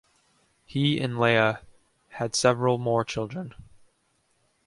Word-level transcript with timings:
He 0.65 0.99
and 0.99 1.19
Leah 1.19 1.61
had 2.13 2.33
several 2.33 2.79
more 2.79 3.05
children. 3.05 3.53